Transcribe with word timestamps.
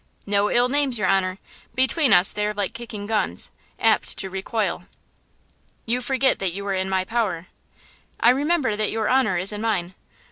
"No 0.25 0.49
ill 0.49 0.67
names, 0.67 0.97
your 0.97 1.05
honor–between 1.07 2.11
us 2.11 2.33
they 2.33 2.47
are 2.47 2.55
like 2.55 2.73
kicking 2.73 3.05
guns–apt 3.05 4.17
to 4.17 4.31
recoil!" 4.31 4.85
"You 5.85 6.01
forget 6.01 6.39
that 6.39 6.53
you 6.53 6.65
are 6.65 6.73
in 6.73 6.89
my 6.89 7.05
power!" 7.05 7.49
"I 8.19 8.31
remember 8.31 8.75
that 8.75 8.89
your 8.89 9.07
honor 9.09 9.37
is 9.37 9.51
in 9.51 9.61
mine! 9.61 9.93